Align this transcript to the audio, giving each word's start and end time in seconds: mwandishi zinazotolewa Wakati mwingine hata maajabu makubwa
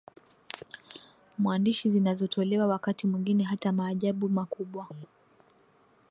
mwandishi 1.37 1.91
zinazotolewa 1.91 2.67
Wakati 2.67 3.07
mwingine 3.07 3.43
hata 3.43 3.71
maajabu 3.71 4.29
makubwa 4.29 4.87